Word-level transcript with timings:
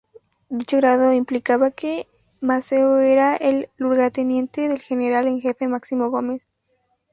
Dicho 0.49 0.77
grado 0.77 1.13
implicaba 1.13 1.69
que 1.69 2.07
Maceo 2.39 2.97
era 2.97 3.35
el 3.35 3.69
lugarteniente 3.77 4.67
del 4.67 4.81
general 4.81 5.27
en 5.27 5.39
jefe 5.41 5.67
Máximo 5.67 6.09
Gómez. 6.09 6.49